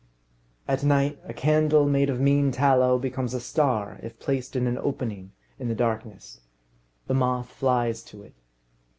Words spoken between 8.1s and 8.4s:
it.